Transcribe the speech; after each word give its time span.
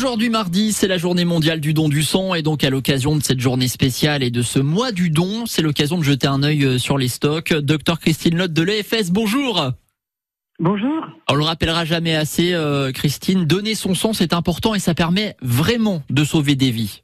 Aujourd'hui 0.00 0.30
mardi, 0.30 0.72
c'est 0.72 0.88
la 0.88 0.96
journée 0.96 1.26
mondiale 1.26 1.60
du 1.60 1.74
don 1.74 1.90
du 1.90 2.02
sang 2.02 2.32
et 2.32 2.40
donc 2.40 2.64
à 2.64 2.70
l'occasion 2.70 3.16
de 3.16 3.22
cette 3.22 3.38
journée 3.38 3.68
spéciale 3.68 4.22
et 4.22 4.30
de 4.30 4.40
ce 4.40 4.58
mois 4.58 4.92
du 4.92 5.10
don, 5.10 5.44
c'est 5.44 5.60
l'occasion 5.60 5.98
de 5.98 6.02
jeter 6.02 6.26
un 6.26 6.42
œil 6.42 6.64
euh, 6.64 6.78
sur 6.78 6.96
les 6.96 7.08
stocks. 7.08 7.52
Docteur 7.52 8.00
Christine 8.00 8.38
Lotte 8.38 8.54
de 8.54 8.62
l'EFS, 8.62 9.10
bonjour. 9.10 9.72
Bonjour. 10.58 11.06
On 11.28 11.34
le 11.34 11.44
rappellera 11.44 11.84
jamais 11.84 12.16
assez, 12.16 12.54
euh, 12.54 12.92
Christine, 12.92 13.44
donner 13.44 13.74
son 13.74 13.94
sang 13.94 14.14
c'est 14.14 14.32
important 14.32 14.74
et 14.74 14.78
ça 14.78 14.94
permet 14.94 15.36
vraiment 15.42 16.02
de 16.08 16.24
sauver 16.24 16.54
des 16.54 16.70
vies. 16.70 17.02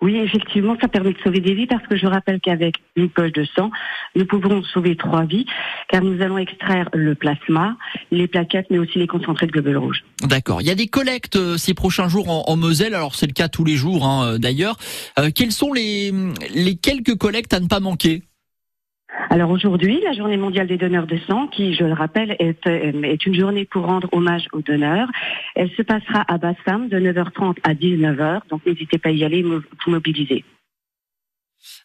Oui, 0.00 0.16
effectivement, 0.16 0.76
ça 0.80 0.88
permet 0.88 1.12
de 1.12 1.18
sauver 1.22 1.40
des 1.40 1.54
vies 1.54 1.66
parce 1.66 1.86
que 1.86 1.96
je 1.96 2.06
rappelle 2.06 2.40
qu'avec 2.40 2.76
une 2.96 3.10
poche 3.10 3.32
de 3.32 3.44
sang, 3.56 3.70
nous 4.16 4.24
pouvons 4.24 4.62
sauver 4.62 4.96
trois 4.96 5.24
vies 5.24 5.46
car 5.88 6.02
nous 6.02 6.22
allons 6.22 6.38
extraire 6.38 6.88
le 6.94 7.14
plasma, 7.14 7.76
les 8.10 8.26
plaquettes, 8.26 8.66
mais 8.70 8.78
aussi 8.78 8.98
les 8.98 9.06
concentrés 9.06 9.46
de 9.46 9.52
globules 9.52 9.76
rouges. 9.76 10.04
D'accord. 10.22 10.62
Il 10.62 10.68
y 10.68 10.70
a 10.70 10.74
des 10.74 10.86
collectes 10.86 11.36
euh, 11.36 11.56
ces 11.56 11.74
prochains 11.74 12.08
jours 12.08 12.48
en, 12.48 12.56
Moselle. 12.56 12.94
Alors 12.94 13.14
c'est 13.14 13.26
le 13.26 13.32
cas 13.32 13.48
tous 13.48 13.64
les 13.64 13.76
jours 13.76 14.06
hein, 14.06 14.24
euh, 14.24 14.38
d'ailleurs. 14.38 14.76
Euh, 15.18 15.30
quelles 15.34 15.52
sont 15.52 15.72
les, 15.72 16.12
les 16.54 16.76
quelques 16.76 17.16
collectes 17.16 17.52
à 17.52 17.60
ne 17.60 17.66
pas 17.66 17.80
manquer? 17.80 18.22
Alors 19.28 19.50
aujourd'hui, 19.50 20.00
la 20.04 20.12
journée 20.12 20.36
mondiale 20.36 20.66
des 20.66 20.76
donneurs 20.76 21.06
de 21.06 21.18
sang, 21.26 21.46
qui, 21.48 21.74
je 21.74 21.84
le 21.84 21.92
rappelle, 21.92 22.36
est, 22.38 22.66
est 22.66 23.26
une 23.26 23.34
journée 23.34 23.64
pour 23.64 23.86
rendre 23.86 24.08
hommage 24.12 24.46
aux 24.52 24.60
donneurs. 24.60 25.08
Elle 25.54 25.70
se 25.70 25.82
passera 25.82 26.24
à 26.28 26.38
Bassam 26.38 26.88
de 26.88 26.98
9h30 26.98 27.56
à 27.62 27.74
19h, 27.74 28.42
donc 28.48 28.64
n'hésitez 28.66 28.98
pas 28.98 29.10
à 29.10 29.12
y 29.12 29.24
aller, 29.24 29.42
vous 29.42 29.62
mobiliser. 29.86 30.44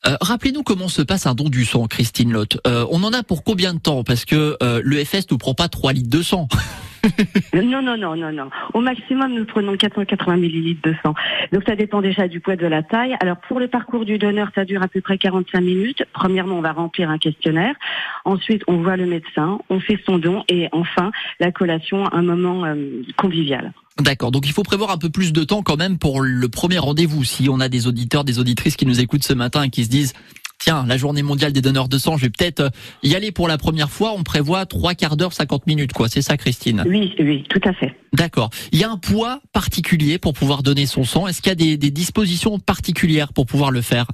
Euh, 0.07 0.15
Rappelez-nous 0.21 0.63
comment 0.63 0.87
se 0.87 1.01
passe 1.01 1.25
un 1.25 1.33
don 1.33 1.49
du 1.49 1.65
sang, 1.65 1.85
Christine 1.87 2.31
Lotte. 2.31 2.59
Euh, 2.67 2.85
on 2.91 3.03
en 3.03 3.13
a 3.13 3.23
pour 3.23 3.43
combien 3.43 3.73
de 3.73 3.79
temps? 3.79 4.03
Parce 4.03 4.25
que 4.25 4.57
euh, 4.61 4.81
l'EFS 4.83 5.29
nous 5.31 5.37
prend 5.37 5.53
pas 5.53 5.67
3 5.67 5.93
litres 5.93 6.09
de 6.09 6.21
sang. 6.21 6.47
non, 7.53 7.81
non, 7.81 7.97
non, 7.97 8.15
non, 8.15 8.31
non. 8.31 8.49
Au 8.73 8.81
maximum, 8.81 9.33
nous 9.33 9.45
prenons 9.45 9.75
480 9.75 10.37
millilitres 10.37 10.81
de 10.83 10.95
sang. 11.03 11.13
Donc 11.51 11.63
ça 11.67 11.75
dépend 11.75 12.01
déjà 12.01 12.27
du 12.27 12.39
poids 12.39 12.55
de 12.55 12.67
la 12.67 12.83
taille. 12.83 13.15
Alors 13.21 13.37
pour 13.47 13.59
le 13.59 13.67
parcours 13.67 14.05
du 14.05 14.17
donneur, 14.17 14.49
ça 14.55 14.65
dure 14.65 14.81
à 14.81 14.87
peu 14.87 15.01
près 15.01 15.17
45 15.17 15.61
minutes. 15.61 16.03
Premièrement, 16.13 16.57
on 16.57 16.61
va 16.61 16.73
remplir 16.73 17.09
un 17.09 17.17
questionnaire. 17.17 17.75
Ensuite, 18.25 18.63
on 18.67 18.77
voit 18.77 18.97
le 18.97 19.05
médecin, 19.05 19.59
on 19.69 19.79
fait 19.79 19.99
son 20.05 20.17
don 20.17 20.43
et 20.49 20.67
enfin 20.71 21.11
la 21.39 21.51
collation, 21.51 22.11
un 22.11 22.21
moment 22.21 22.65
euh, 22.65 23.01
convivial. 23.17 23.73
D'accord, 24.01 24.31
donc 24.31 24.45
il 24.45 24.51
faut 24.51 24.63
prévoir 24.63 24.91
un 24.91 24.97
peu 24.97 25.09
plus 25.09 25.31
de 25.31 25.45
temps 25.45 25.63
quand 25.63 25.77
même 25.77 25.97
pour 25.97 26.19
le 26.19 26.49
premier 26.49 26.79
rendez-vous. 26.79 27.23
Si 27.23 27.47
on 27.49 27.61
a 27.61 27.69
des 27.69 27.87
auditeurs, 27.87 28.25
des 28.25 28.39
auditrices 28.39 28.75
qui 28.75 28.85
nous 28.85 28.99
écoutent 28.99 29.23
ce 29.23 29.33
matin 29.33 29.63
et 29.63 29.69
qui 29.69 29.85
se 29.85 29.89
disent 29.89 30.13
tiens, 30.65 30.83
la 30.87 30.97
journée 30.97 31.21
mondiale 31.21 31.53
des 31.53 31.61
donneurs 31.61 31.87
de 31.87 31.97
sang, 31.99 32.17
je 32.17 32.23
vais 32.23 32.31
peut-être 32.31 32.59
euh, 32.59 32.69
y 33.03 33.15
aller 33.15 33.31
pour 33.31 33.47
la 33.47 33.57
première 33.59 33.91
fois. 33.91 34.13
On 34.17 34.23
prévoit 34.23 34.65
trois 34.65 34.95
quarts 34.95 35.15
d'heure, 35.15 35.31
50 35.31 35.67
minutes, 35.67 35.93
quoi. 35.93 36.07
C'est 36.09 36.23
ça, 36.23 36.37
Christine? 36.37 36.83
Oui, 36.87 37.13
oui, 37.19 37.43
tout 37.49 37.61
à 37.65 37.73
fait. 37.73 37.95
D'accord. 38.13 38.49
Il 38.71 38.79
y 38.79 38.83
a 38.83 38.89
un 38.89 38.97
poids 38.97 39.41
particulier 39.53 40.17
pour 40.17 40.33
pouvoir 40.33 40.63
donner 40.63 40.87
son 40.87 41.03
sang. 41.03 41.27
Est-ce 41.27 41.41
qu'il 41.41 41.49
y 41.49 41.53
a 41.53 41.55
des, 41.55 41.77
des 41.77 41.91
dispositions 41.91 42.57
particulières 42.57 43.31
pour 43.31 43.45
pouvoir 43.45 43.69
le 43.69 43.81
faire? 43.81 44.07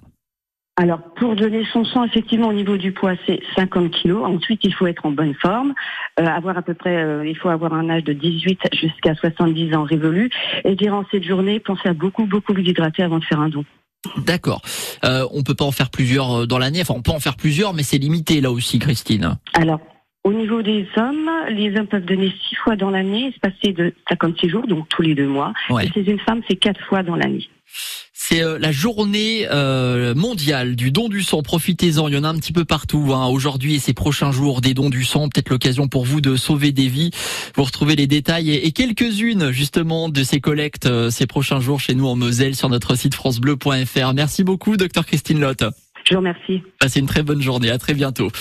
Alors, 0.76 1.00
pour 1.16 1.36
donner 1.36 1.64
son 1.72 1.86
sang, 1.86 2.04
effectivement, 2.04 2.48
au 2.48 2.54
niveau 2.54 2.76
du 2.76 2.92
poids, 2.92 3.14
c'est 3.26 3.40
50 3.56 3.92
kilos. 3.92 4.26
Ensuite, 4.26 4.62
il 4.64 4.74
faut 4.74 4.88
être 4.88 5.06
en 5.06 5.12
bonne 5.12 5.36
forme, 5.36 5.74
euh, 6.20 6.26
avoir 6.26 6.58
à 6.58 6.62
peu 6.62 6.74
près, 6.74 6.98
euh, 6.98 7.26
il 7.26 7.38
faut 7.38 7.50
avoir 7.50 7.74
un 7.74 7.90
âge 7.90 8.04
de 8.04 8.14
18 8.14 8.60
jusqu'à 8.74 9.16
70 9.16 9.74
ans 9.76 9.84
révolu. 9.84 10.30
Et 10.66 10.76
durant 10.76 11.06
cette 11.12 11.24
journée, 11.24 11.60
pensez 11.60 11.88
à 11.88 11.94
beaucoup, 11.94 12.26
beaucoup 12.26 12.54
vous 12.54 12.60
hydrater 12.60 13.04
avant 13.04 13.20
de 13.20 13.26
faire 13.26 13.40
un 13.40 13.50
don. 13.50 13.64
D'accord. 14.18 14.62
Euh, 15.06 15.28
on 15.32 15.44
peut 15.44 15.54
pas 15.54 15.66
en 15.66 15.72
faire 15.72 15.90
plusieurs 15.90 16.42
euh, 16.42 16.46
dans 16.46 16.58
l'année. 16.58 16.82
Enfin, 16.82 16.96
on 16.96 17.02
peut 17.02 17.12
en 17.12 17.20
faire 17.20 17.36
plusieurs, 17.36 17.74
mais 17.74 17.84
c'est 17.84 17.98
limité 17.98 18.42
là 18.42 18.52
aussi, 18.52 18.80
Christine. 18.80 19.38
Alors, 19.54 19.80
au 20.24 20.34
niveau 20.34 20.62
des 20.62 20.88
hommes, 20.98 21.30
les 21.50 21.76
hommes 21.78 21.88
peuvent 21.88 22.06
donner 22.06 22.32
six 22.48 22.56
fois 22.56 22.76
dans 22.76 22.90
l'année, 22.90 23.32
se 23.34 23.40
passer 23.40 23.74
de 23.74 23.94
56 24.10 24.50
jours, 24.50 24.68
donc 24.68 24.88
tous 24.90 25.02
les 25.02 25.16
deux 25.16 25.28
mois. 25.28 25.54
Et 25.82 25.90
c'est 25.94 26.04
une 26.04 26.20
femme, 26.20 26.42
c'est 26.48 26.58
quatre 26.58 26.82
fois 26.82 27.04
dans 27.04 27.16
l'année. 27.16 27.48
C'est 28.32 28.44
euh, 28.44 28.58
la 28.58 28.72
journée 28.72 29.46
euh, 29.52 30.16
mondiale 30.16 30.78
du 30.78 30.90
don 30.90 31.10
du 31.10 31.22
sang. 31.22 31.42
Profitez-en, 31.42 32.08
il 32.08 32.14
y 32.14 32.18
en 32.18 32.24
a 32.24 32.30
un 32.30 32.38
petit 32.38 32.54
peu 32.54 32.64
partout. 32.64 33.12
Hein. 33.14 33.28
Aujourd'hui 33.28 33.76
et 33.76 33.80
ces 33.80 33.94
prochains 33.94 34.32
jours, 34.32 34.62
des 34.62 34.74
dons 34.74 34.90
du 34.90 35.04
sang, 35.04 35.28
peut-être 35.28 35.50
l'occasion 35.50 35.90
pour 35.90 36.06
vous 36.06 36.22
de 36.22 36.38
sauver 36.38 36.72
des 36.72 36.88
vies. 36.88 37.12
Vous 37.56 37.64
retrouvez 37.64 37.98
les 37.98 38.08
détails 38.08 38.52
et, 38.52 38.72
quelques-unes 38.72 39.52
justement 39.52 40.08
de 40.08 40.24
ces 40.24 40.40
collectes 40.40 40.86
euh, 40.86 41.10
ces 41.10 41.28
prochains 41.28 41.60
jours 41.60 41.82
chez 41.82 41.94
nous 41.94 42.08
en 42.08 42.16
Moselle 42.16 42.56
sur 42.56 42.70
notre 42.70 42.96
site 42.96 43.16
francebleu.fr. 43.16 44.14
Merci 44.14 44.46
beaucoup, 44.46 44.78
docteur 44.78 45.06
Christine 45.06 45.42
Lotte. 45.42 45.66
Je 46.10 46.14
vous 46.14 46.20
remercie. 46.20 46.64
Passez 46.80 47.02
une 47.02 47.08
très 47.08 47.24
bonne 47.24 47.42
journée. 47.42 47.70
À 47.70 47.78
très 47.78 47.94
bientôt. 47.94 48.32